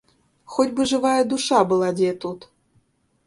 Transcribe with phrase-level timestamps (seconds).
[0.53, 2.47] Хоць бы жывая душа была дзе тут!